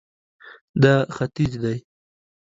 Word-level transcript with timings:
دا 0.83 0.95
ختیځ 1.15 1.51
دی 1.63 1.77